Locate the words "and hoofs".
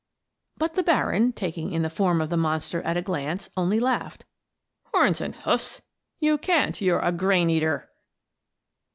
5.21-5.83